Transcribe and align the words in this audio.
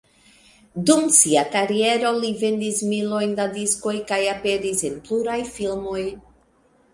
Dum 0.89 1.03
sia 1.17 1.43
kariero 1.55 2.13
li 2.23 2.31
vendis 2.39 2.79
milojn 2.93 3.37
da 3.41 3.45
diskoj 3.59 3.95
kaj 4.13 4.19
aperis 4.33 4.83
en 4.91 4.97
pluraj 5.11 5.39
filmoj. 5.53 6.03